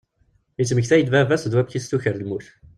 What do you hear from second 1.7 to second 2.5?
i as-tuker lmut.